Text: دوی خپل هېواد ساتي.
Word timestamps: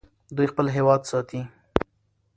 دوی 0.35 0.47
خپل 0.51 0.65
هېواد 0.75 1.01
ساتي. 1.11 1.41